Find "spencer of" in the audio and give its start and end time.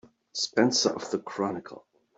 0.33-1.11